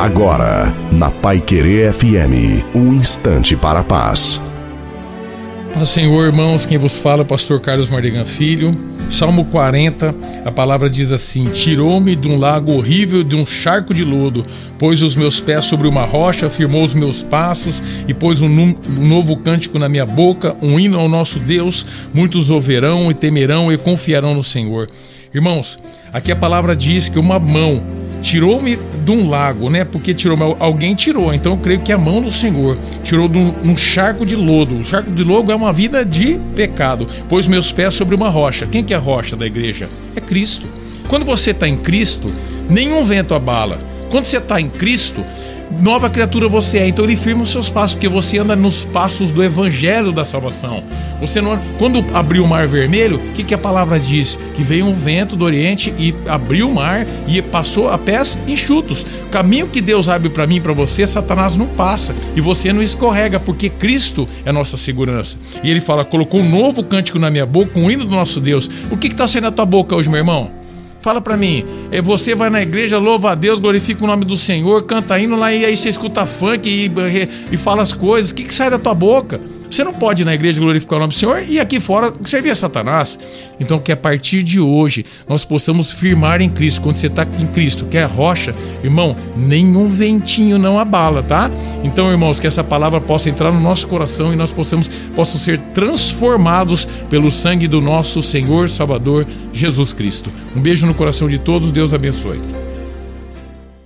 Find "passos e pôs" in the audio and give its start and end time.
17.22-18.40